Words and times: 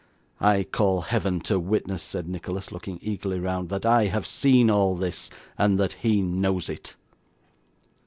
I 0.39 0.63
call 0.63 1.01
Heaven 1.01 1.41
to 1.41 1.59
witness,' 1.59 2.01
said 2.01 2.27
Nicholas, 2.27 2.71
looking 2.71 2.97
eagerly 3.03 3.39
round, 3.39 3.69
'that 3.69 3.85
I 3.85 4.05
have 4.07 4.25
seen 4.25 4.67
all 4.71 4.95
this, 4.95 5.29
and 5.59 5.77
that 5.79 5.93
he 6.01 6.23
knows 6.23 6.69
it. 6.69 6.95